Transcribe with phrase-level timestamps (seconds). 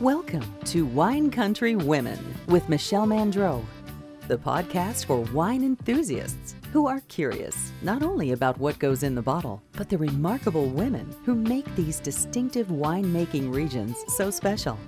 [0.00, 3.62] Welcome to Wine Country Women with Michelle Mandro,
[4.28, 9.20] the podcast for wine enthusiasts who are curious not only about what goes in the
[9.20, 14.78] bottle, but the remarkable women who make these distinctive winemaking regions so special.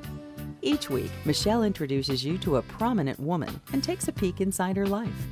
[0.62, 4.87] Each week, Michelle introduces you to a prominent woman and takes a peek inside her
[4.87, 5.27] life.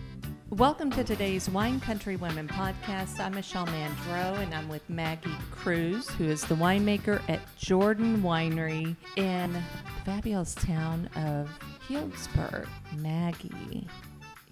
[0.51, 3.21] Welcome to today's Wine Country Women podcast.
[3.21, 8.97] I'm Michelle Mandro and I'm with Maggie Kruse, who is the winemaker at Jordan Winery
[9.17, 9.63] in the
[10.05, 11.49] fabulous town of
[11.89, 12.67] Healdsburg.
[12.97, 13.87] Maggie,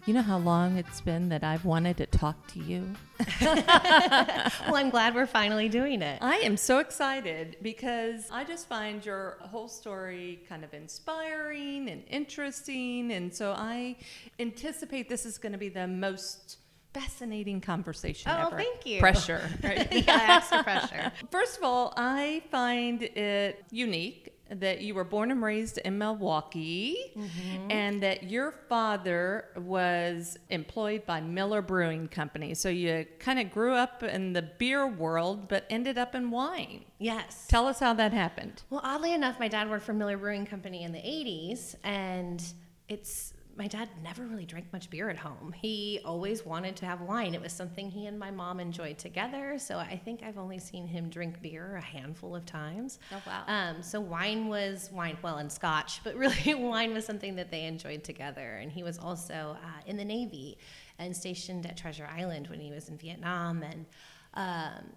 [0.08, 2.88] you know how long it's been that I've wanted to talk to you?
[3.42, 6.18] well, I'm glad we're finally doing it.
[6.22, 12.04] I am so excited because I just find your whole story kind of inspiring and
[12.08, 13.12] interesting.
[13.12, 13.96] And so I
[14.40, 16.56] anticipate this is going to be the most
[16.94, 18.56] fascinating conversation oh, ever.
[18.56, 19.00] thank you.
[19.00, 19.92] Pressure, right?
[20.06, 21.12] yeah, extra pressure.
[21.30, 26.96] First of all, I find it unique that you were born and raised in Milwaukee
[27.16, 27.70] mm-hmm.
[27.70, 32.54] and that your father was employed by Miller Brewing Company.
[32.54, 36.84] So you kind of grew up in the beer world but ended up in wine.
[36.98, 37.46] Yes.
[37.48, 38.62] Tell us how that happened.
[38.70, 42.42] Well, oddly enough, my dad worked for Miller Brewing Company in the 80s and
[42.88, 45.52] it's my dad never really drank much beer at home.
[45.52, 47.34] He always wanted to have wine.
[47.34, 49.58] It was something he and my mom enjoyed together.
[49.58, 53.00] So I think I've only seen him drink beer a handful of times.
[53.12, 53.42] Oh wow!
[53.48, 57.64] Um, so wine was wine, well, and scotch, but really wine was something that they
[57.64, 58.58] enjoyed together.
[58.58, 60.58] And he was also uh, in the Navy
[61.00, 63.86] and stationed at Treasure Island when he was in Vietnam, and
[64.34, 64.92] um,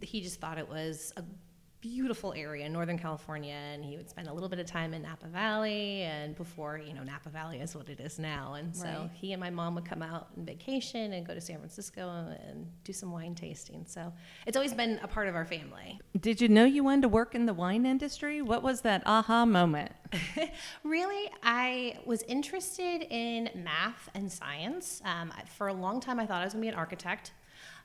[0.00, 1.22] he just thought it was a
[1.82, 5.02] beautiful area in Northern California, and he would spend a little bit of time in
[5.02, 8.54] Napa Valley, and before you know Napa Valley is what it is now.
[8.54, 9.10] And so right.
[9.12, 12.08] he and my mom would come out on vacation and go to San Francisco
[12.48, 13.84] and do some wine tasting.
[13.86, 14.12] So
[14.46, 15.98] it's always been a part of our family.
[16.18, 18.40] Did you know you wanted to work in the wine industry?
[18.40, 19.92] What was that aha moment?
[20.84, 25.02] really, I was interested in math and science.
[25.04, 27.32] Um, for a long time, I thought I was going to be an architect.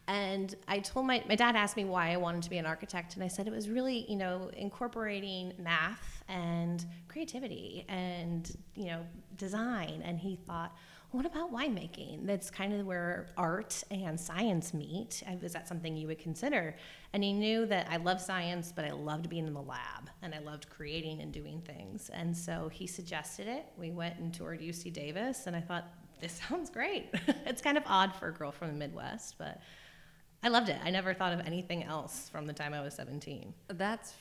[0.07, 3.15] And I told my, my dad asked me why I wanted to be an architect,
[3.15, 9.05] and I said it was really, you know, incorporating math and creativity and, you know,
[9.35, 10.01] design.
[10.05, 10.75] And he thought,
[11.11, 12.25] what about winemaking?
[12.25, 15.23] That's kind of where art and science meet.
[15.41, 16.75] Is that something you would consider?
[17.13, 20.35] And he knew that I love science, but I loved being in the lab and
[20.35, 22.09] I loved creating and doing things.
[22.13, 23.67] And so he suggested it.
[23.77, 25.85] We went and toured UC Davis, and I thought,
[26.19, 27.09] this sounds great.
[27.45, 29.61] it's kind of odd for a girl from the Midwest, but
[30.47, 30.79] I loved it.
[30.81, 33.53] I never thought of anything else from the time I was 17.
[33.67, 34.13] That's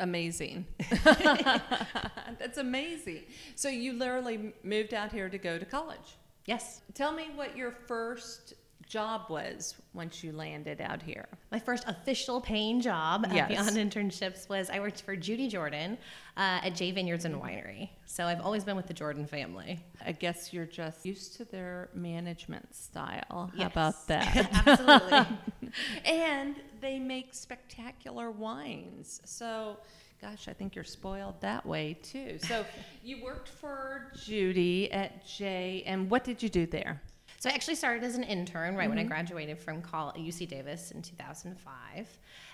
[0.00, 0.66] amazing.
[1.04, 3.22] That's amazing.
[3.54, 6.16] So you literally moved out here to go to college.
[6.46, 6.80] Yes.
[6.94, 8.54] Tell me what your first
[8.90, 11.26] job was once you landed out here?
[11.52, 13.48] My first official paying job yes.
[13.48, 15.96] beyond internships was I worked for Judy Jordan
[16.36, 17.88] uh, at J Vineyards and Winery.
[18.04, 19.78] So I've always been with the Jordan family.
[20.04, 23.52] I guess you're just used to their management style.
[23.56, 24.66] How about that?
[24.66, 25.38] Absolutely.
[26.04, 29.20] and they make spectacular wines.
[29.24, 29.78] So
[30.20, 32.38] gosh, I think you're spoiled that way too.
[32.42, 32.66] So
[33.04, 37.00] you worked for Judy at J, and what did you do there?
[37.40, 38.90] So I actually started as an intern right mm-hmm.
[38.90, 39.12] when I mm-hmm.
[39.12, 42.06] graduated from UC Davis in 2005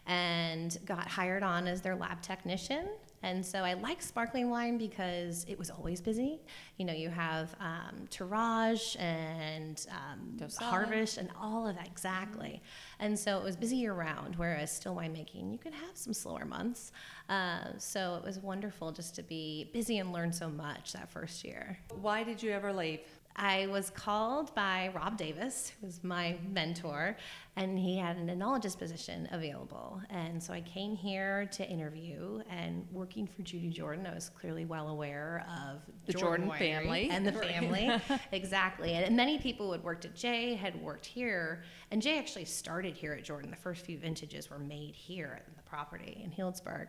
[0.07, 2.87] and got hired on as their lab technician.
[3.25, 6.39] And so I like sparkling wine because it was always busy.
[6.77, 12.63] You know, you have um, tirage and um, harvest and all of that, exactly.
[13.01, 16.45] And so it was busy year round, whereas still winemaking, you can have some slower
[16.45, 16.93] months.
[17.29, 21.43] Uh, so it was wonderful just to be busy and learn so much that first
[21.43, 21.77] year.
[22.01, 23.01] Why did you ever leave?
[23.37, 27.17] I was called by Rob Davis, who was my mentor,
[27.57, 30.01] and he had an enologist position available.
[30.09, 34.65] And so I came here to interview, and working for Judy Jordan, I was clearly
[34.65, 37.91] well aware of the Jordan, Jordan family and the family,
[38.33, 38.93] exactly.
[38.93, 42.97] And, many people who had worked at J had worked here, and J actually started
[42.97, 43.51] here at Jordan.
[43.51, 46.89] The first few vintages were made here at the property in Healdsburg.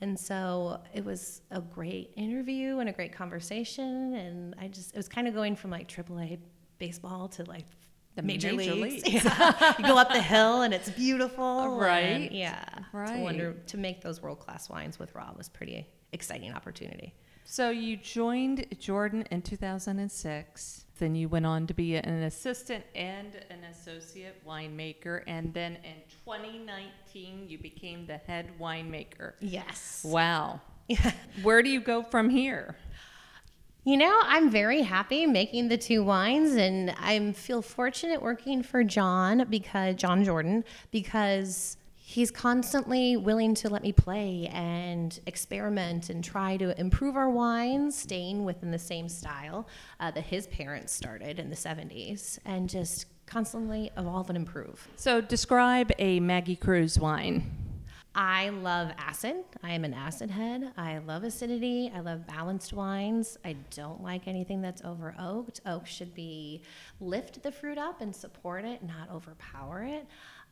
[0.00, 4.14] And so it was a great interview and a great conversation.
[4.14, 6.38] And I just, it was kind of going from like AAA
[6.78, 7.64] baseball to like
[8.16, 9.04] the major, major leagues.
[9.06, 9.24] leagues.
[9.24, 9.74] Yeah.
[9.78, 11.76] you go up the hill and it's beautiful.
[11.76, 12.30] Right.
[12.30, 12.64] yeah.
[12.92, 13.16] Right.
[13.16, 17.14] To, wonder, to make those world class wines with Rob was pretty exciting opportunity.
[17.44, 20.84] So you joined Jordan in 2006.
[20.98, 25.22] Then you went on to be an assistant and an associate winemaker.
[25.26, 29.34] And then in 2019, you became the head winemaker.
[29.40, 30.02] Yes.
[30.04, 30.60] Wow.
[31.42, 32.76] Where do you go from here?
[33.84, 38.82] You know, I'm very happy making the two wines, and I feel fortunate working for
[38.82, 41.76] John because John Jordan because
[42.14, 47.98] he's constantly willing to let me play and experiment and try to improve our wines,
[47.98, 49.66] staying within the same style
[49.98, 54.86] uh, that his parents started in the 70s, and just constantly evolve and improve.
[54.94, 57.50] So, describe a Maggie Kruse wine.
[58.14, 59.38] I love acid.
[59.64, 60.70] I am an acid head.
[60.76, 61.90] I love acidity.
[61.92, 63.36] I love balanced wines.
[63.44, 65.60] I don't like anything that's over oaked.
[65.66, 66.62] Oak should be
[67.00, 70.06] lift the fruit up and support it, not overpower it.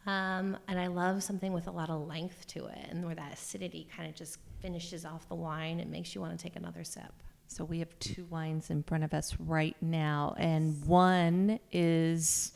[0.06, 3.32] Um, and I love something with a lot of length to it, and where that
[3.32, 5.78] acidity kind of just finishes off the wine.
[5.80, 7.12] It makes you want to take another sip.
[7.46, 12.52] So we have two wines in front of us right now, and one is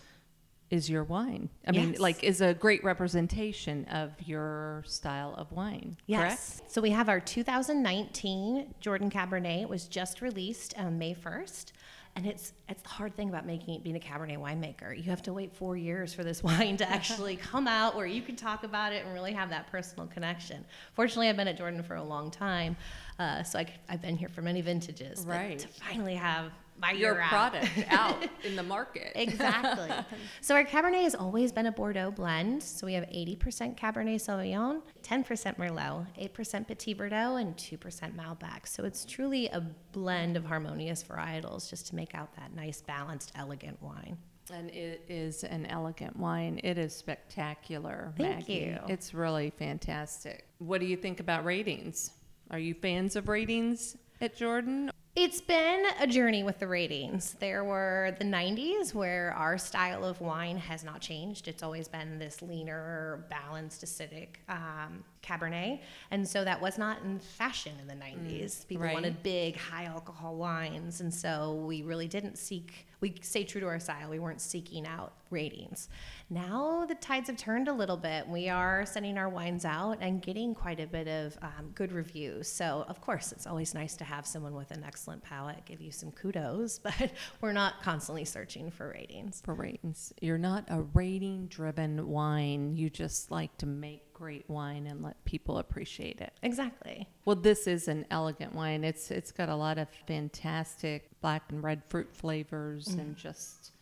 [0.71, 1.49] is your wine.
[1.67, 5.97] I mean, like is a great representation of your style of wine.
[6.07, 6.61] Yes.
[6.67, 9.63] So we have our 2019 Jordan Cabernet.
[9.63, 11.73] It was just released on May 1st.
[12.17, 14.97] And it's it's the hard thing about making it being a Cabernet winemaker.
[14.97, 18.23] You have to wait four years for this wine to actually come out where you
[18.23, 20.65] can talk about it and really have that personal connection.
[20.95, 22.77] Fortunately, I've been at Jordan for a long time,
[23.19, 25.25] uh, so I, have been here for many vintages.
[25.27, 25.59] but Right.
[25.59, 27.29] to finally have my Your out.
[27.29, 29.13] product out in the market.
[29.15, 29.91] Exactly.
[30.41, 32.63] so our Cabernet has always been a Bordeaux blend.
[32.63, 38.67] So we have 80% Cabernet Sauvignon, 10% Merlot, 8% Petit Verdot, and 2% Malbec.
[38.67, 39.61] So it's truly a
[39.93, 44.17] blend of harmonious varietals just to make out that nice, balanced, elegant wine.
[44.53, 46.61] And it is an elegant wine.
[46.63, 48.53] It is spectacular, Thank Maggie.
[48.55, 48.79] you.
[48.89, 50.47] It's really fantastic.
[50.59, 52.13] What do you think about ratings?
[52.53, 54.91] Are you fans of ratings at Jordan?
[55.19, 57.37] It's been a journey with the ratings.
[57.41, 61.49] There were the 90s where our style of wine has not changed.
[61.49, 65.81] It's always been this leaner, balanced, acidic um, Cabernet.
[66.11, 68.69] And so that was not in fashion in the 90s.
[68.69, 68.93] People right.
[68.93, 71.01] wanted big, high alcohol wines.
[71.01, 74.11] And so we really didn't seek, we stay true to our style.
[74.11, 75.89] We weren't seeking out ratings.
[76.29, 78.27] Now the tides have turned a little bit.
[78.27, 82.49] We are sending our wines out and getting quite a bit of um, good reviews.
[82.49, 85.93] So, of course, it's always nice to have someone with an excellent palate give you
[85.93, 89.41] some kudos, but we're not constantly searching for ratings.
[89.45, 90.13] For ratings.
[90.21, 92.75] You're not a rating driven wine.
[92.75, 96.33] You just like to make great wine and let people appreciate it.
[96.43, 97.09] Exactly.
[97.25, 98.83] Well, this is an elegant wine.
[98.83, 103.73] It's it's got a lot of fantastic black and red fruit flavors and just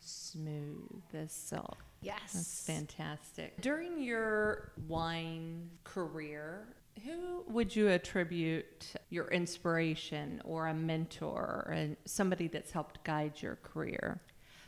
[0.00, 1.78] smooth as silk.
[2.04, 2.32] Yes.
[2.32, 3.60] That's fantastic.
[3.60, 6.68] During your wine career,
[7.04, 13.56] who would you attribute your inspiration or a mentor and somebody that's helped guide your
[13.56, 14.20] career?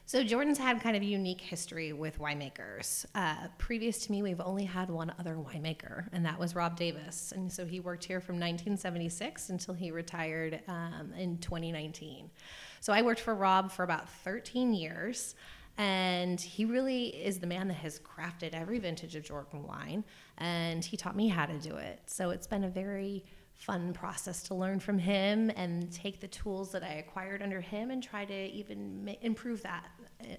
[0.08, 3.04] So Jordan's had kind of a unique history with winemakers.
[3.16, 7.32] Uh, previous to me, we've only had one other winemaker, and that was Rob Davis.
[7.34, 12.30] And so he worked here from 1976 until he retired um, in 2019.
[12.78, 15.34] So I worked for Rob for about 13 years,
[15.78, 20.04] and he really is the man that has crafted every vintage of Jordan wine,
[20.38, 22.00] and he taught me how to do it.
[22.06, 23.24] So it's been a very
[23.54, 27.90] fun process to learn from him and take the tools that I acquired under him
[27.90, 29.86] and try to even ma- improve that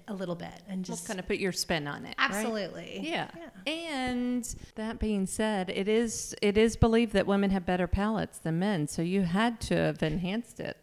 [0.06, 2.14] a little bit and Just just kind of put your spin on it.
[2.18, 2.30] right?
[2.30, 3.28] absolutely Yeah.
[3.66, 4.44] And
[4.76, 8.86] that being said, it is it is believed that women have better palates than men,
[8.86, 10.76] so you had to have enhanced it.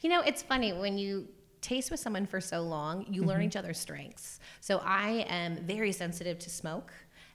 [0.00, 1.28] You know, it's funny when you
[1.62, 3.46] taste with someone for so long, you learn mm-hmm.
[3.48, 4.40] each other's strengths.
[4.60, 6.92] So I am very sensitive to smoke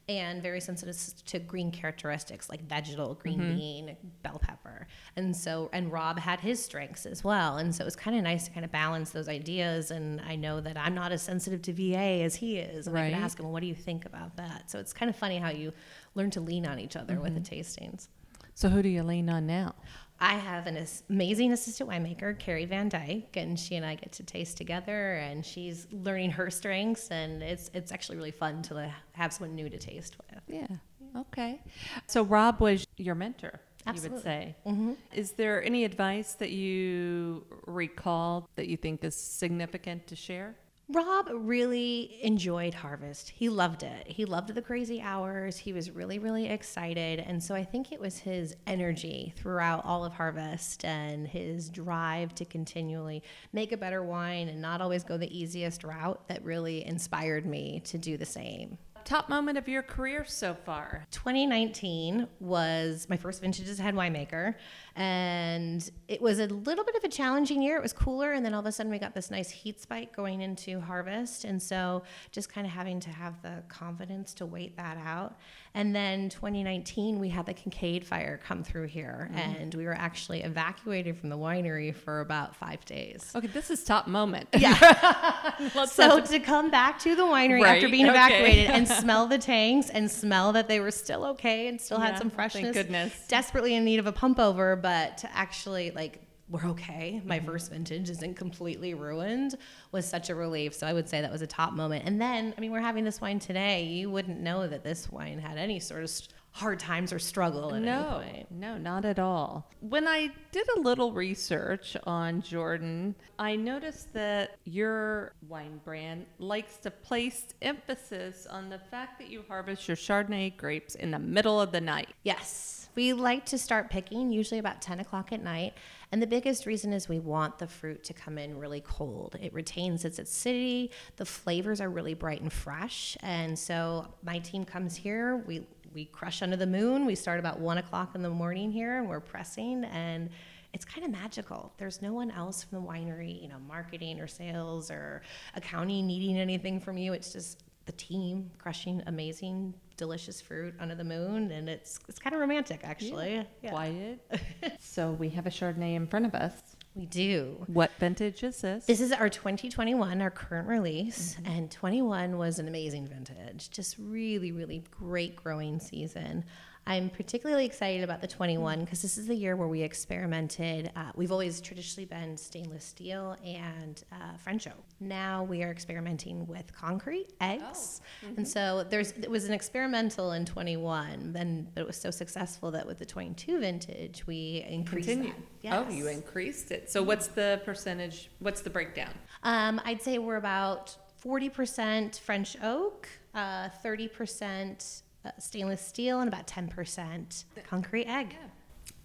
[0.09, 3.57] and very sensitive to green characteristics like vegetal, green mm-hmm.
[3.57, 4.87] bean, bell pepper.
[5.17, 7.57] And so, and Rob had his strengths as well.
[7.57, 9.91] And so it was kind of nice to kind of balance those ideas.
[9.91, 12.87] And I know that I'm not as sensitive to VA as he is.
[12.87, 13.13] And I Right.
[13.13, 14.71] can ask him, well, what do you think about that?
[14.71, 15.73] So it's kind of funny how you
[16.15, 17.59] learn to lean on each other with the mm-hmm.
[17.59, 18.07] tastings.
[18.53, 19.75] So who do you lean on now?
[20.19, 24.23] I have an amazing assistant winemaker, Carrie Van Dyke, and she and I get to
[24.23, 29.31] taste together, and she's learning her strengths, and it's it's actually really fun to have
[29.31, 30.41] someone new to taste with.
[30.47, 30.67] Yeah.
[31.15, 31.61] Okay.
[32.07, 33.59] So Rob was your mentor,
[33.93, 34.55] you would say.
[34.65, 34.93] Mm-hmm.
[35.13, 40.55] Is there any advice that you recall that you think is significant to share?
[40.89, 43.29] Rob really enjoyed Harvest.
[43.29, 44.07] He loved it.
[44.07, 45.57] He loved the crazy hours.
[45.57, 47.19] He was really, really excited.
[47.19, 52.33] And so I think it was his energy throughout all of Harvest and his drive
[52.35, 56.85] to continually make a better wine and not always go the easiest route that really
[56.85, 58.77] inspired me to do the same.
[59.07, 61.07] Top moment of your career so far?
[61.11, 64.55] 2019 was my first vintage as head winemaker,
[64.97, 67.77] and it was a little bit of a challenging year.
[67.77, 70.13] It was cooler, and then all of a sudden we got this nice heat spike
[70.13, 74.75] going into harvest, and so just kind of having to have the confidence to wait
[74.75, 75.37] that out.
[75.73, 79.55] And then 2019 we had the Kincade fire come through here, mm-hmm.
[79.61, 83.31] and we were actually evacuated from the winery for about five days.
[83.33, 84.49] Okay, this is top moment.
[84.57, 85.53] Yeah.
[85.87, 88.15] So to come back to the winery Right, after being okay.
[88.15, 92.07] evacuated and smell the tanks and smell that they were still okay and still Yeah,
[92.07, 92.63] had some freshness.
[92.63, 93.27] thank goodness.
[93.27, 97.15] Desperately in need of a pump over, but to actually like we're okay.
[97.17, 97.27] Mm-hmm.
[97.27, 99.55] My first vintage isn't completely ruined
[99.91, 100.73] was such a relief.
[100.73, 102.05] So I would say that was a top moment.
[102.05, 103.83] And then, I mean, we're having this wine today.
[103.83, 107.73] You wouldn't know that this wine had any sort of st- hard times or struggle
[107.73, 109.69] at No, no, not at all.
[109.79, 116.77] When I did a little research on Jordan, I noticed that your wine brand likes
[116.77, 121.61] to place emphasis on the fact that you harvest your Chardonnay grapes in the middle
[121.61, 122.09] of the night.
[122.23, 122.89] Yes.
[122.95, 125.75] We like to start picking usually about 10 o'clock at night.
[126.11, 129.35] And the biggest reason is we want the fruit to come in really cold.
[129.39, 130.89] It retains its acidity.
[131.17, 133.15] The flavors are really bright and fresh.
[133.21, 135.43] And so my team comes here.
[135.45, 137.05] We, we crush under the moon.
[137.05, 139.83] We start about 1 o'clock in the morning here and we're pressing.
[139.85, 140.29] And
[140.73, 141.73] it's kind of magical.
[141.77, 145.21] There's no one else from the winery, you know, marketing or sales or
[145.55, 147.13] accounting needing anything from you.
[147.13, 152.35] It's just the team crushing amazing, delicious fruit under the moon, and it's it's kind
[152.35, 153.47] of romantic actually.
[153.63, 153.69] Yeah.
[153.71, 154.19] Quiet.
[154.79, 156.75] so we have a Chardonnay in front of us.
[156.97, 157.63] We do.
[157.67, 158.85] What vintage is this?
[158.85, 161.51] This is our 2021, our current release, mm-hmm.
[161.51, 163.69] and 21 was an amazing vintage.
[163.69, 166.43] Just really, really great growing season.
[166.87, 170.89] I'm particularly excited about the 21 because this is the year where we experimented.
[170.95, 174.85] Uh, we've always traditionally been stainless steel and uh, French oak.
[175.01, 177.99] Now we are experimenting with concrete eggs,
[178.37, 182.71] and so there's it was an experimental in 21, then but it was so successful
[182.71, 185.33] that with the 22 vintage we increased Continue.
[185.63, 185.85] that.
[185.85, 186.89] Oh, you increased it.
[186.89, 188.31] So what's the percentage?
[188.39, 189.13] What's the breakdown?
[189.43, 196.27] Um, I'd say we're about 40% French oak, uh, 30% uh, Uh, stainless steel, and
[196.29, 198.35] about 10% concrete egg.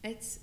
[0.05, 0.39] It's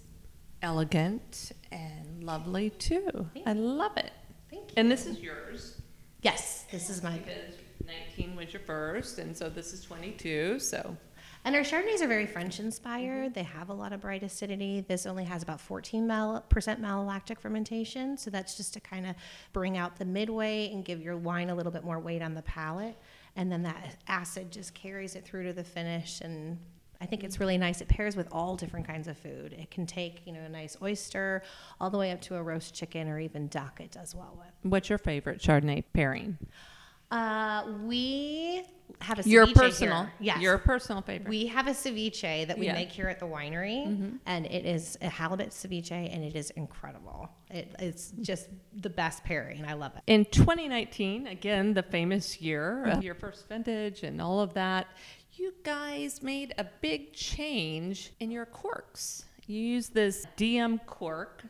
[0.61, 3.29] elegant and lovely too.
[3.45, 4.11] I love it.
[4.49, 4.73] Thank you.
[4.77, 5.81] And this is yours
[6.21, 7.17] Yes, this is my.
[7.17, 7.55] because
[7.85, 10.59] 19 was your first, and so this is 22.
[10.59, 10.97] So
[11.45, 13.27] And our Chardonnays are very French inspired.
[13.27, 13.33] Mm-hmm.
[13.35, 14.81] They have a lot of bright acidity.
[14.81, 18.17] This only has about 14 mal- percent malolactic fermentation.
[18.17, 19.15] So that's just to kind of
[19.53, 22.41] bring out the midway and give your wine a little bit more weight on the
[22.41, 22.97] palate.
[23.35, 26.21] And then that acid just carries it through to the finish.
[26.21, 26.57] And
[27.01, 27.81] I think it's really nice.
[27.81, 29.53] It pairs with all different kinds of food.
[29.53, 31.43] It can take, you know, a nice oyster
[31.79, 33.79] all the way up to a roast chicken or even duck.
[33.79, 34.71] It does well with.
[34.71, 36.37] what's your favorite Chardonnay pairing?
[37.11, 38.63] Uh, we
[39.01, 40.03] have a Your ceviche personal.
[40.03, 40.11] Here.
[40.19, 40.41] Yes.
[40.41, 41.29] Your personal favorite.
[41.29, 42.71] We have a ceviche that we Yeah.
[42.73, 42.79] Mm-hmm.
[42.79, 47.29] make here at the winery, and it is a halibut ceviche, and it is incredible.
[47.49, 49.65] It, it's just the best pairing.
[49.65, 50.03] I love it.
[50.07, 54.87] In 2019, again, the famous year of your first vintage and all of that,
[55.33, 59.23] you guys made a big change in your corks.
[59.47, 61.43] You use this Diam cork,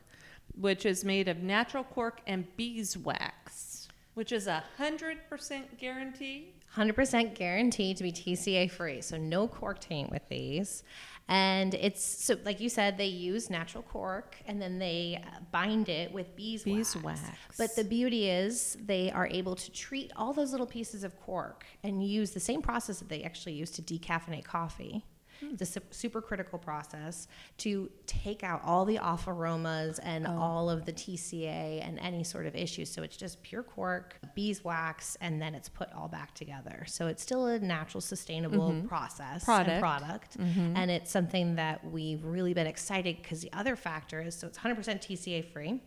[0.56, 3.79] which is made of natural cork and beeswax,
[4.20, 6.54] which is a 100% guarantee.
[6.76, 10.84] 100% guaranteed to be TCA free, so no cork taint with these.
[11.30, 15.88] And it's so, like you said, they use natural cork and then they uh, bind
[15.88, 16.96] it with beeswax.
[16.96, 17.22] Beeswax.
[17.58, 21.64] But the beauty is they are able to treat all those little pieces of cork
[21.84, 25.06] and use the same process that they actually use to decaffeinate coffee.
[25.41, 27.27] It's a su- super critical process
[27.60, 30.38] to take out all the off aromas and oh.
[30.38, 32.89] all of the TCA and any sort of issues.
[32.89, 36.84] So it's just pure cork, beeswax, and then it's put all back together.
[36.88, 38.88] So it's still a natural, sustainable mm-hmm.
[38.88, 39.69] process Product.
[39.69, 40.38] and product.
[40.38, 40.75] Mm-hmm.
[40.75, 44.58] And it's something that we've really been excited because the other factor is so it's
[44.58, 45.81] 100% TCA free.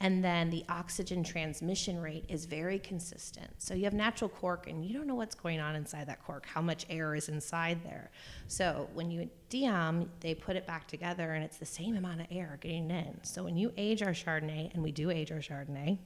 [0.00, 3.50] And then the oxygen transmission rate is very consistent.
[3.58, 6.46] So you have natural cork and you don't know what's going on inside that cork,
[6.46, 8.10] how much air is inside there.
[8.48, 12.26] So when you deom, they put it back together and it's the same amount of
[12.30, 13.18] air getting in.
[13.22, 15.98] So when you age our Chardonnay, and we do age our Chardonnay,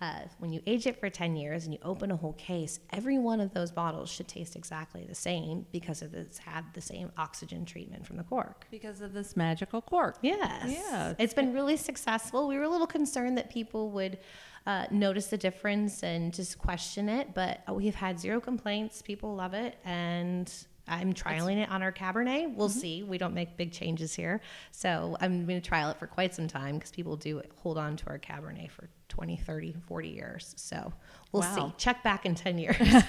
[0.00, 3.18] uh, when you age it for 10 years and you open a whole case, every
[3.18, 7.12] one of those bottles should taste exactly the same because of it's had the same
[7.18, 8.66] oxygen treatment from the cork.
[8.70, 10.16] Because of this magical cork.
[10.22, 10.64] Yes.
[10.66, 11.14] Yeah.
[11.18, 12.48] It's been really successful.
[12.48, 14.18] We were a little concerned that people would
[14.66, 19.00] uh, notice the difference and just question it, but we've had zero complaints.
[19.00, 19.76] People love it.
[19.84, 20.52] And
[20.88, 22.54] I'm trialing it on our Cabernet.
[22.54, 22.78] We'll Mm-hmm.
[22.78, 23.02] see.
[23.02, 24.40] We don't make big changes here.
[24.70, 27.96] So I'm going to trial it for quite some time because people do hold on
[27.96, 30.54] to our Cabernet for 20, 30, 40 years.
[30.56, 30.92] So
[31.32, 31.68] we'll Wow.
[31.68, 31.74] see.
[31.78, 32.76] Check back in 10 years.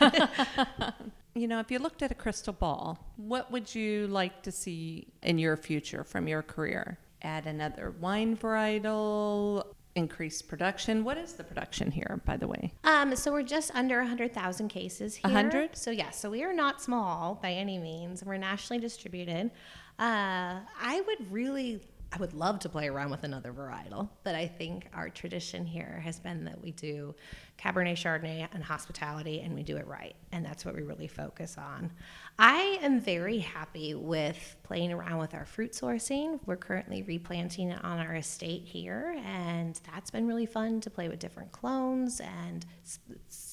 [1.35, 5.07] You know, if you looked at a crystal ball, what would you like to see
[5.21, 6.97] in your future from your career?
[7.21, 9.63] Add another wine varietal,
[9.97, 11.03] increase production.
[11.03, 12.71] What is the production here, by the way?
[12.83, 15.23] Um, so we're just under 100,000 cases here.
[15.31, 15.75] 100?
[15.75, 18.23] So yeah, so we are not small by any means.
[18.23, 19.51] We're nationally distributed.
[19.99, 21.81] Uh, I would really,
[22.13, 26.01] I would love to play around with another varietal, but I think our tradition here
[26.03, 27.13] has been that we do
[27.57, 30.15] Cabernet Chardonnay, and hospitality, and we do it right.
[30.31, 31.91] And that's what we really focus on.
[32.37, 36.39] I am very happy with playing around with our fruit sourcing.
[36.45, 41.19] We're currently replanting on our estate here, and that's been really fun to play with
[41.19, 42.99] different clones and s-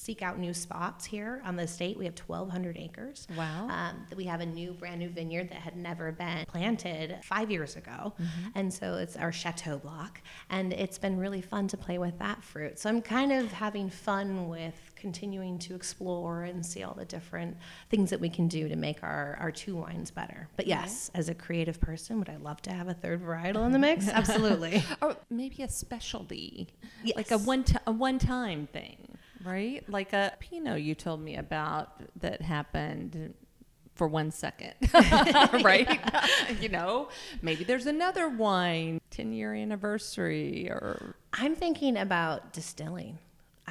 [0.05, 1.97] seek out new spots here on the estate.
[1.99, 3.27] We have 1,200 acres.
[3.37, 3.69] Wow.
[3.71, 7.77] Um, we have a new, brand new vineyard that had never been planted five years
[7.77, 8.13] ago.
[8.21, 8.49] Mm-hmm.
[8.55, 10.21] And so it's our chateau block.
[10.51, 12.79] And it's been really fun to play with that fruit.
[12.79, 17.57] So I'm kind of having fun with continuing to explore and see all the different
[17.91, 20.49] things that we can do to make our, our two wines better.
[20.57, 23.73] But yes, as a creative person, would I love to have a third varietal in
[23.73, 24.09] the mix?
[24.21, 24.85] Absolutely.
[25.01, 26.69] Or maybe a specialty,
[27.17, 29.14] like a one ti- a one time thing,
[29.45, 29.89] right?
[29.89, 33.35] Like a Pinot you told me about that happened
[33.95, 34.75] for one second,
[35.63, 36.01] right?
[36.61, 37.09] you know,
[37.43, 43.19] maybe there's another wine, ten year anniversary, or I'm thinking about distilling.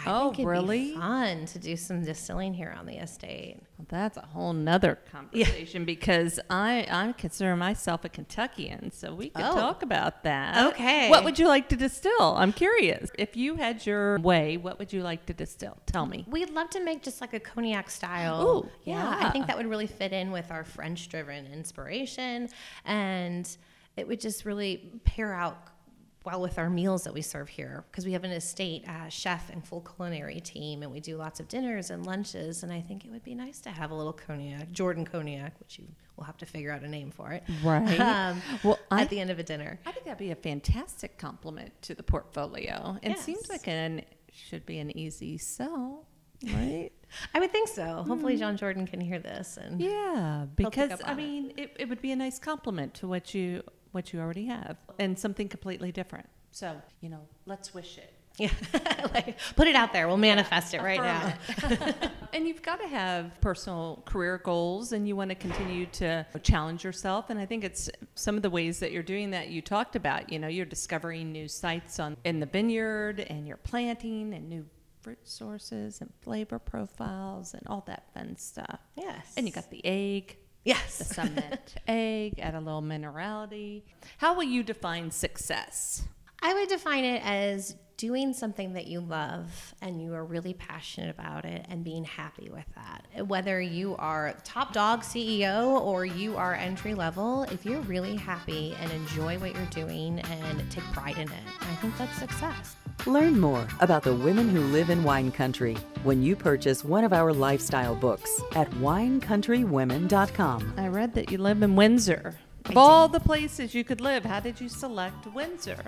[0.06, 0.92] I Oh, think it'd really?
[0.92, 3.58] be fun to do some distilling here on the estate.
[3.78, 9.30] Well, that's a whole nother conversation because I, I consider myself a Kentuckian, so we
[9.30, 9.54] could Oh.
[9.56, 10.74] talk about that.
[10.74, 11.10] Okay.
[11.10, 12.36] What would you like to distill?
[12.38, 13.10] I'm curious.
[13.18, 15.78] If you had your way, what would you like to distill?
[15.86, 16.26] Tell me.
[16.30, 18.42] We'd love to make just like a cognac style.
[18.48, 19.28] Ooh, yeah, yeah.
[19.28, 22.50] I think that would really fit in with our French driven inspiration
[22.86, 23.58] and
[23.96, 25.58] it would just really pair out
[26.26, 29.50] well with our meals that we serve here because we have an estate uh, chef
[29.50, 33.04] and full culinary team and we do lots of dinners and lunches and I think
[33.06, 36.38] it would be nice to have a little cognac, Jordan cognac, which you will have
[36.38, 37.44] to figure out a name for it.
[37.64, 38.00] Right.
[38.00, 39.80] Um, Well, I- at the end of a dinner.
[39.86, 42.98] I think that'd be a fantastic compliment to the portfolio.
[43.02, 46.08] It seems like an should be an easy sell,
[46.44, 46.90] right?
[47.36, 48.04] I would think so.
[48.08, 51.16] Hopefully John Jordan can hear this and yeah, because I it.
[51.18, 53.62] mean, it, it would be a nice compliment to what you
[53.94, 56.28] what you already have, and something completely different.
[56.52, 58.14] So you know, let's wish it.
[58.40, 58.50] yeah,
[59.14, 60.08] like, put it out there.
[60.08, 61.34] We'll manifest it right now.
[62.34, 66.84] And you've got to have personal career goals and you want to continue to challenge
[66.84, 67.30] yourself.
[67.30, 70.32] And I think it's some of the ways that you're doing that you talked about.
[70.32, 74.66] You know, you're discovering new sites on in the vineyard and you're planting and new
[75.04, 78.80] fruit sources and flavor profiles and all that fun stuff.
[78.96, 79.34] Yes.
[79.38, 81.14] And you got the egg, the yes.
[81.14, 83.84] cement egg, add a little minerality.
[84.18, 86.04] How will you define success?
[86.42, 91.10] I would define it as doing something that you love and you are really passionate
[91.10, 93.26] about it and being happy with that.
[93.28, 98.76] Whether you are top dog CEO or you are entry level, if you're really happy
[98.82, 102.76] and enjoy what you're doing and take pride in it, I think that's success.
[103.06, 107.14] Learn more about the women who live in wine country when you purchase one of
[107.14, 110.74] our lifestyle books at winecountrywomen.com.
[110.78, 112.36] I read that you live in Windsor.
[112.66, 115.84] Of all the places you could live, how did you select Windsor?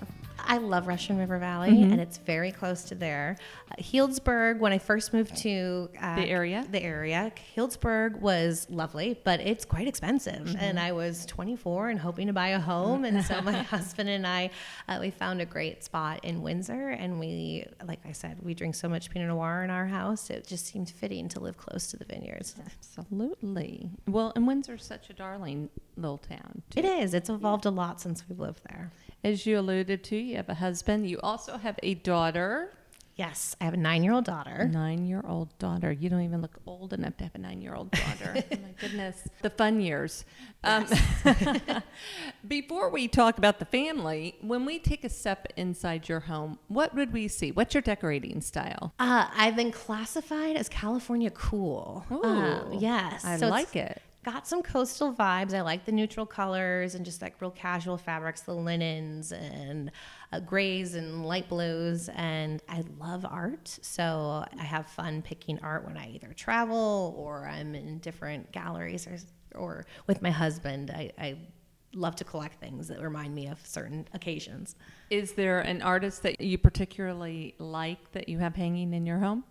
[0.47, 3.37] I love Russian River Valley, and it's very close to there.
[3.71, 6.65] Uh, Healdsburg, when I first moved to uh, The area?
[6.69, 10.55] the area, Healdsburg was lovely, but it's quite expensive.
[10.59, 14.25] And I was 24 and hoping to buy a home, and so my husband and
[14.27, 14.51] I,
[14.87, 18.75] uh, we found a great spot in Windsor, and we, like I said, we drink
[18.75, 21.97] so much Pinot Noir in our house, it just seemed fitting to live close to
[21.97, 22.55] the vineyards.
[22.65, 23.89] Absolutely.
[24.07, 26.61] Well, and Windsor's such a darling little town.
[26.69, 26.79] Too.
[26.79, 27.13] It is.
[27.13, 28.91] It's evolved a lot since we've lived there.
[29.25, 31.09] As you alluded to, you have a husband.
[31.09, 32.69] You also have a daughter,
[33.15, 34.69] Yes, I have a nine-year-old daughter.
[34.71, 35.91] nine-year-old daughter.
[35.91, 38.33] You don't even look old enough to have a nine-year-old daughter.
[38.51, 40.25] oh my goodness, the fun years.
[40.65, 40.85] Um,
[42.47, 46.93] before we talk about the family, when we take a step inside your home, what
[46.93, 47.51] would we see?
[47.51, 48.93] What's your decorating style?
[48.99, 52.05] Uh, I've been classified as California cool.
[52.11, 54.01] Um, yes, I So like it.
[54.25, 55.53] Got some coastal vibes.
[55.53, 59.91] I like the neutral colors and just like real casual fabrics, the linens and
[60.33, 62.09] uh, grays and light blues.
[62.15, 67.47] And I love art, so I have fun picking art when I either travel or
[67.47, 69.19] I'm in different galleries or
[69.53, 70.89] or with my husband.
[70.89, 71.37] I, I
[71.93, 74.75] love to collect things that remind me of certain occasions.
[75.11, 79.43] Is there an artist that you particularly like that you have hanging in your home?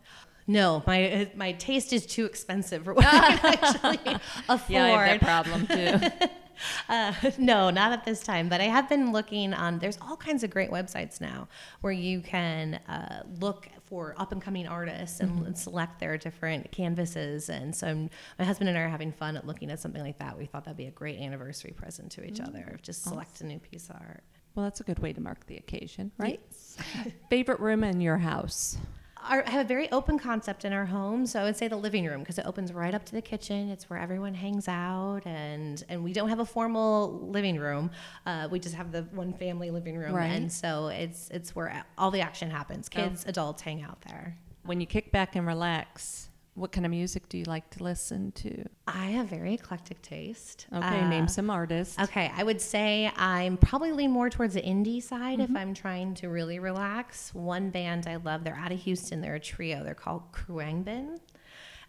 [0.47, 4.17] No, my my taste is too expensive for what I can actually
[4.49, 4.71] afford.
[4.71, 6.27] Yeah, I have that problem too.
[6.89, 8.49] Uh, no, not at this time.
[8.49, 9.81] But I have been looking on.
[9.81, 11.49] There's all kinds of great websites now
[11.81, 16.71] where you can uh, look for up and coming artists and, and select their different
[16.71, 17.49] canvases.
[17.51, 20.19] And so I'm, my husband and I are having fun at looking at something like
[20.21, 20.39] that.
[20.39, 22.79] We thought that'd be a great anniversary present to each other.
[22.83, 24.23] Just select a new piece of art.
[24.55, 26.41] well, that's a good way to mark the occasion, right?
[27.31, 28.77] Favorite room in your house?
[29.29, 31.77] Our, I have a very open concept in our home, so I would say the
[31.77, 33.71] living room because it opens right up to the kitchen.
[33.71, 37.91] It's where everyone hangs out, and and we don't have a formal living room.
[38.27, 40.27] Uh, we just have the one family living room, Right.
[40.27, 42.89] and so it's it's where all the action happens.
[42.89, 44.37] Kids, adults hang out there.
[44.65, 48.31] When you kick back and relax, what kind of music do you like to listen
[48.33, 48.65] to?
[48.87, 50.67] I have very eclectic taste.
[50.73, 51.99] Okay, Uh, name some artists.
[51.99, 56.15] Okay, I would say I'm probably lean more towards the indie side if I'm trying
[56.15, 57.35] to really relax.
[57.35, 59.83] One band I love, they're out of Houston, they're a trio.
[59.83, 61.19] They're called Khruangbin.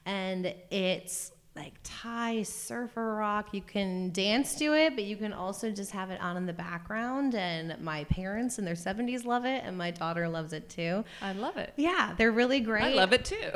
[0.07, 3.53] And it's like Thai surfer rock.
[3.53, 6.51] You can dance to it, but you can also just have it on in the
[6.53, 7.33] background.
[7.33, 11.05] And my parents in their 70s love it, and my daughter loves it too.
[11.21, 11.71] I love it.
[11.77, 12.83] Yeah, they're really great.
[12.83, 13.51] I love it too.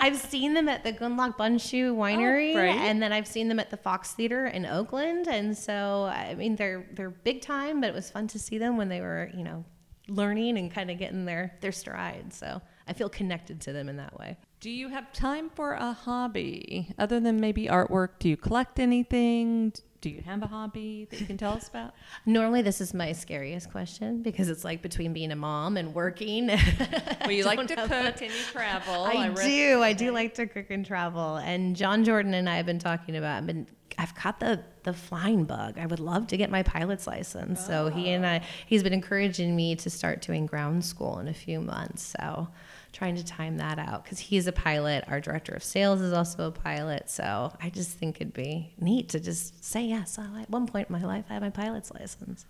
[0.00, 2.74] I've seen them at the Gundlach Bundschu Winery, Oh, great.
[2.76, 5.28] and then I've seen them at the Fox Theater in Oakland.
[5.28, 8.76] And so, I mean, they're they're big time, but it was fun to see them
[8.76, 9.64] when they were, you know,
[10.08, 12.32] learning and kind of getting their their stride.
[12.32, 14.36] So I feel connected to them in that way.
[14.60, 18.18] Do you have time for a hobby other than maybe artwork?
[18.18, 19.72] Do you collect anything?
[20.00, 21.94] Do you have a hobby that you can tell us about?
[22.26, 26.48] Normally, this is my scariest question because it's like between being a mom and working.
[26.48, 29.04] Well, you like to cook and you travel.
[29.04, 29.82] I, read- do.
[29.82, 31.36] I do like to cook and travel.
[31.36, 33.38] And John Jordan and I have been talking about.
[33.38, 33.66] I've been.
[33.96, 35.78] I've caught the the flying bug.
[35.78, 37.64] I would love to get my pilot's license.
[37.64, 38.38] So he and I.
[38.38, 38.46] Oh.
[38.66, 42.14] He's been encouraging me to start doing ground school in a few months.
[42.18, 42.48] So
[42.94, 45.04] trying to time that out because he's a pilot.
[45.08, 47.10] Our director of sales is also a pilot.
[47.10, 50.18] So I just think it'd be neat to just say yes.
[50.18, 52.46] I- At one point in my life, I had my pilot's license.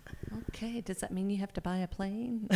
[0.49, 2.47] Okay, does that mean you have to buy a plane?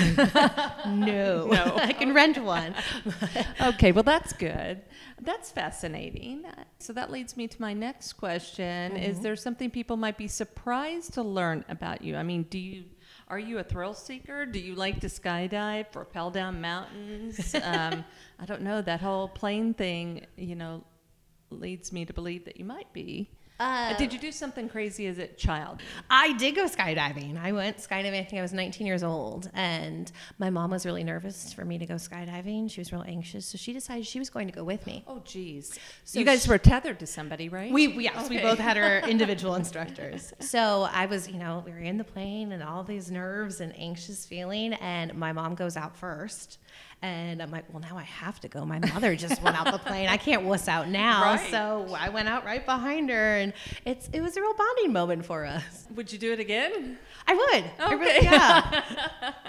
[0.85, 1.75] No, No.
[1.77, 2.75] I can rent one.
[3.61, 4.81] okay, well, that's good.
[5.21, 6.45] That's fascinating.
[6.79, 8.95] So that leads me to my next question.
[8.95, 9.23] Is mm-hmm.
[9.23, 12.15] there something people might be surprised to learn about you?
[12.15, 12.83] I mean, do you
[13.29, 14.45] are you a thrill seeker?
[14.45, 17.53] Do you like to skydive, rappel down mountains?
[17.63, 18.03] um,
[18.39, 18.81] I don't know.
[18.81, 20.83] That whole plane thing, you know,
[21.51, 23.29] leads me to believe that you might be.
[23.59, 25.81] Uh, Did you do something crazy as a child?
[26.09, 27.37] I did go skydiving.
[27.37, 28.19] I went skydiving.
[28.19, 31.77] I think I was 19 years old, and my mom was really nervous for me
[31.77, 32.71] to go skydiving.
[32.71, 35.03] She was real anxious, so she decided she was going to go with me.
[35.07, 35.77] Oh, geez.
[36.05, 37.71] So you guys sh- were tethered to somebody, right?
[37.71, 40.33] We we- yes, we both had our individual instructors.
[40.39, 43.77] So I was, you know, we were in the plane and all these nerves and
[43.77, 46.59] anxious feeling, and my mom goes out first.
[47.01, 48.65] And I'm like, well, now I have to go.
[48.65, 50.09] My mother just went out the plane.
[50.09, 51.21] I can't wuss out now.
[51.23, 51.49] Right.
[51.49, 53.53] So I went out right behind her, and
[53.85, 55.87] it's it was a real bonding moment for us.
[55.95, 56.97] Would you do it again?
[57.25, 57.71] I would.
[57.79, 58.23] I really, Okay.
[58.25, 58.83] yeah.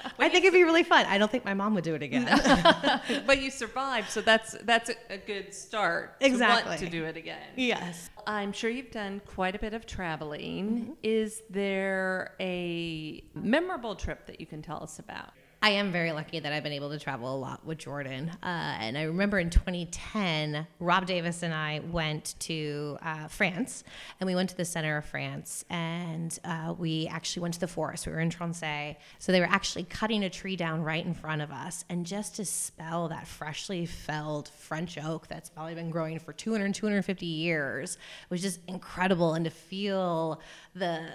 [0.18, 1.06] I think it'd be really fun.
[1.06, 2.24] I don't think my mom would do it again.
[3.26, 6.20] but you survived, so that's that's a, good start.
[6.20, 6.68] To Exactly.
[6.68, 7.42] want to do it again.
[7.56, 8.10] yes.
[8.26, 10.68] I'm sure you've done quite a bit of traveling.
[10.68, 10.92] Mm-hmm.
[11.02, 15.30] Is there a memorable trip that you can tell us about?
[15.62, 18.30] I am very lucky that I've been able to travel a lot with Jordan.
[18.42, 18.46] Uh,
[18.80, 23.84] and I remember in 2010, Rob Davis and I went to uh, France,
[24.18, 27.68] and we went to the center of France, and uh, we actually went to the
[27.68, 28.06] forest.
[28.06, 31.42] We were in Tronçais, so they were actually cutting a tree down right in front
[31.42, 36.18] of us, and just to smell that freshly felled French oak that's probably been growing
[36.18, 37.98] for 200, 250 years
[38.30, 40.40] was just incredible, and to feel
[40.74, 41.06] the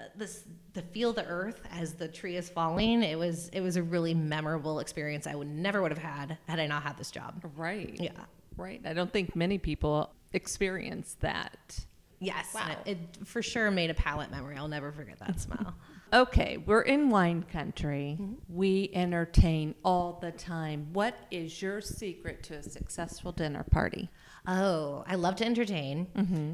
[0.76, 4.14] to feel the earth as the tree is falling it was it was a really
[4.36, 7.96] memorable experience i would never would have had had i not had this job Right.
[8.00, 8.12] yeah
[8.58, 8.82] Right.
[8.86, 11.86] I don't think many people experience that.
[12.20, 12.78] yes Wow.
[12.86, 15.74] it, it for sure made a palate memory i'll never forget that smell
[16.14, 18.16] Okay, we're in wine country.
[18.22, 18.34] Mm-hmm.
[18.48, 20.88] We entertain all the time.
[20.94, 24.10] What is your secret to a successful dinner party?
[24.48, 26.08] Oh i love to entertain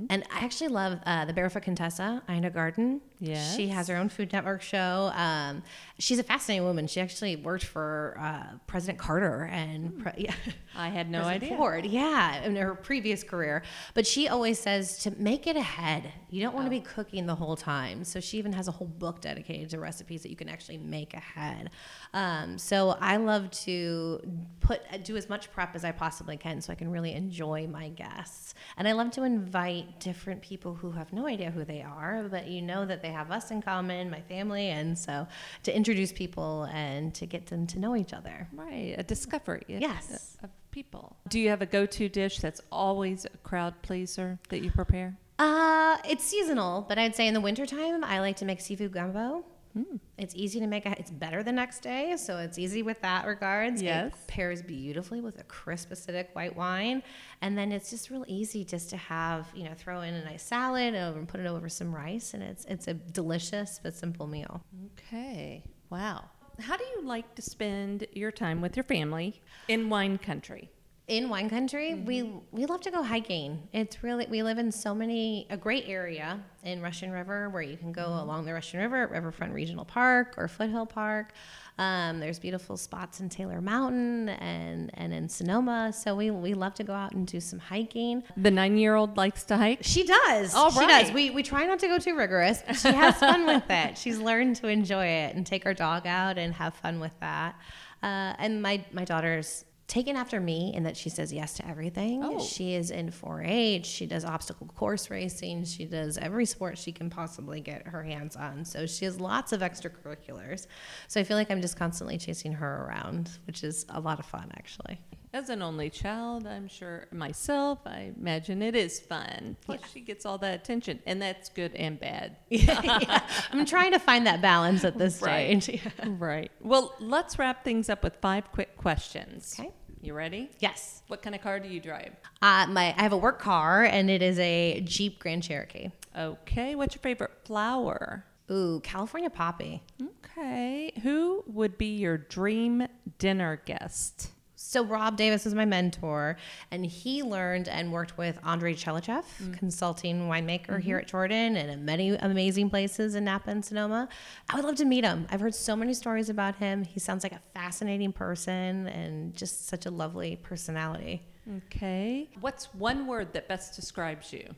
[0.10, 3.56] and i actually love uh, the barefoot contessa Ina Garten Yes.
[3.56, 5.62] she has her own food network show um,
[6.00, 10.34] she's a fascinating woman she actually worked for uh, president carter and pre- yeah
[10.76, 11.58] I had no President idea.
[11.58, 13.62] Ford, yeah, in her previous career.
[13.94, 16.14] But she always says to make it ahead.
[16.30, 18.06] You don't want to be cooking the whole time.
[18.06, 21.14] So she even has a whole book dedicated to recipes that you can actually make
[21.14, 21.72] ahead.
[22.14, 24.22] Um, so I love to
[24.60, 27.88] put do as much prep as I possibly can, so I can really enjoy my
[27.90, 28.54] guests.
[28.78, 32.48] And I love to invite different people who have no idea who they are, but
[32.48, 35.26] you know that they have us in common, my family, and so
[35.64, 38.48] to introduce people and to get them to know each other.
[38.54, 39.64] Right, a discovery.
[39.70, 40.38] of- Yes.
[40.44, 41.16] Of people.
[41.30, 45.18] Do you have a go-to dish that's always a crowd pleaser that you prepare?
[45.40, 49.44] Uh, it's seasonal, but I'd say in the wintertime, I like to make seafood gumbo.
[49.74, 49.98] Hmm.
[50.18, 50.86] It's easy to make.
[50.86, 53.82] It's better the next day, so it's easy with that regards.
[53.82, 54.14] Yes.
[54.14, 57.04] It pairs beautifully with a crisp acidic white wine,
[57.42, 60.44] and then it's just real easy just to have you know throw in a nice
[60.44, 64.64] salad and put it over some rice, and it's it's a delicious but simple meal.
[64.98, 65.64] Okay.
[65.90, 66.26] Wow.
[66.60, 70.70] How do you like to spend your time with your family in wine country?
[71.12, 74.96] In wine country we we love to go hiking it's really we live in so
[74.96, 79.04] many a great area in russian river where you can go along the russian river
[79.04, 81.34] at riverfront regional park or foothill park
[81.78, 86.74] um, there's beautiful spots in taylor mountain and and in sonoma so we we love
[86.76, 89.80] to go out and do some hiking The nine year old likes to hike.
[89.82, 90.56] she does.
[90.56, 91.04] All She right.
[91.06, 91.12] does.
[91.12, 93.98] We, we try not to go too rigorous, but she has fun with it.
[94.04, 97.56] She's learned to enjoy it and take our dog out and have fun with that.
[98.04, 102.24] Uh, and my, my daughter's taken after me in that she says yes to everything.
[102.24, 102.40] Oh.
[102.40, 103.86] She is in 4 H.
[103.86, 105.66] She does obstacle course racing.
[105.66, 108.64] She does every sport she can possibly get her hands on.
[108.64, 110.68] So she has lots of extracurriculars.
[111.10, 114.26] So I feel like I'm just constantly chasing her around, which is a lot of
[114.26, 114.98] fun, actually.
[115.34, 119.56] As an only child, I'm sure myself, I imagine it is fun.
[119.62, 122.36] Plus, she gets all that attention, and that's good and bad.
[122.50, 123.22] Yeah.
[123.52, 125.64] I'm trying to find that balance at this Right.
[125.64, 125.82] stage.
[126.06, 126.52] right.
[126.62, 129.56] Well, let's wrap things up with five quick questions.
[129.58, 129.72] Okay.
[130.02, 130.50] You ready?
[130.60, 131.04] Yes.
[131.08, 132.14] What kind of car do you drive?
[132.42, 135.90] Uh, my I have a work car and it is a Jeep Grand Cherokee.
[136.18, 136.76] Okay.
[136.76, 138.26] What's your favorite flower?
[138.50, 139.84] Ooh, California poppy.
[140.26, 140.92] Okay.
[141.04, 142.88] Who would be your dream
[143.20, 144.32] dinner guest?
[144.72, 146.38] So Rob Davis is my mentor,
[146.72, 149.58] and he learned and worked with André Tchelistcheff, mm.
[149.58, 151.02] consulting winemaker here mm-hmm.
[151.02, 154.08] at Jordan and in many amazing places in Napa and Sonoma.
[154.50, 155.28] I would love to meet him.
[155.30, 156.86] I've heard so many stories about him.
[156.86, 161.28] He sounds like a fascinating person and just such a lovely personality.
[161.66, 162.30] Okay.
[162.40, 164.56] What's one word that best describes you?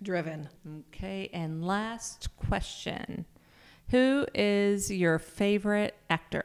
[0.00, 0.48] Driven.
[0.94, 1.28] Okay.
[1.32, 3.24] And last question
[3.90, 6.44] Who is your favorite actor?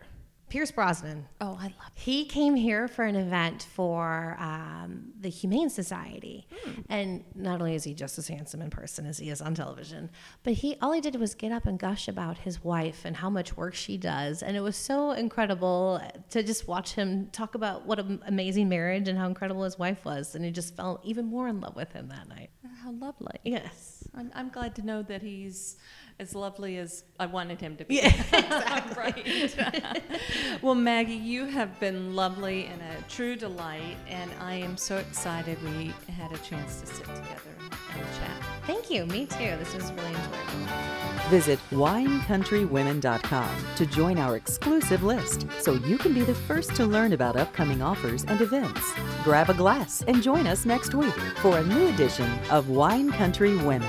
[0.49, 1.27] Pierce Brosnan.
[1.39, 1.91] Oh, I love Him.
[1.93, 6.47] He came here for an event for um, the Humane Society,
[6.89, 10.09] and not only is he just as handsome in person as he is on television,
[10.43, 13.29] but he all he did was get up and gush about his wife and how
[13.29, 17.85] much work she does, and it was so incredible to just watch him talk about
[17.85, 21.25] what an amazing marriage and how incredible his wife was, and he just fell even
[21.25, 22.49] more in love with him that night.
[22.83, 23.37] How lovely.
[23.43, 23.98] Yes.
[24.19, 25.77] I'm, I'm glad to know that he's
[26.19, 27.95] as lovely as I wanted him to be.
[27.95, 30.03] Yeah, right.
[30.61, 35.57] well, Maggie, you have been lovely and a true delight, and I am so excited
[35.63, 37.55] we had a chance to sit together
[37.93, 38.43] and chat.
[38.67, 39.05] Thank you.
[39.05, 39.55] Me too.
[39.57, 40.67] This was really enjoyable.
[41.29, 47.13] Visit winecountrywomen.com to join our exclusive list so you can be the first to learn
[47.13, 48.81] about upcoming offers and events.
[49.23, 53.55] Grab a glass and join us next week for a new edition of Wine Country
[53.55, 53.87] Women.